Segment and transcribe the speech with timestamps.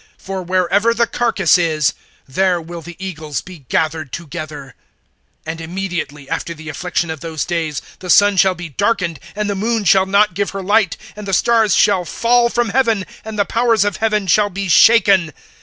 [0.25, 1.93] (28)For wherever the carcass is,
[2.27, 4.73] there will the eagles be gathered together.
[5.45, 9.53] (29)And immediately, after the affliction of those days, the sun shall be darkened, and the
[9.53, 13.45] moon shall not give her light, and the stars shall fall from heaven, and the
[13.45, 15.31] powers of heaven shall be shaken.